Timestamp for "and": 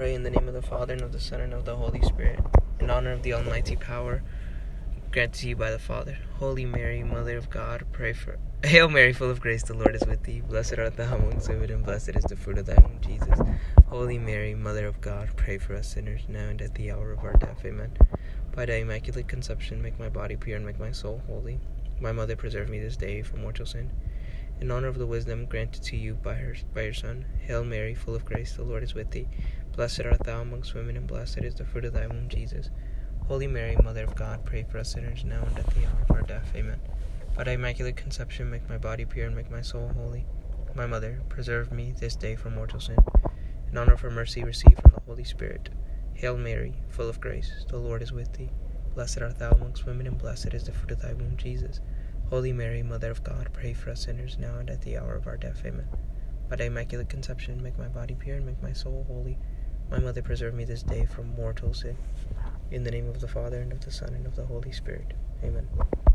0.94-1.02, 1.42-1.52, 11.70-11.84, 16.48-16.62, 20.56-20.64, 30.98-31.06, 35.42-35.58, 39.24-39.34, 50.06-50.18, 54.58-54.68, 58.36-58.44, 63.60-63.72, 64.14-64.24